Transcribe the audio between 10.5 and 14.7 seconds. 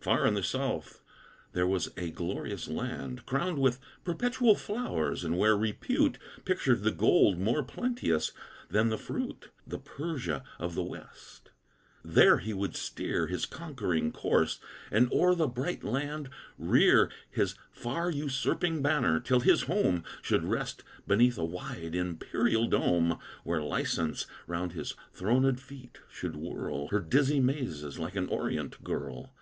of the West. There would he steer His conquering course;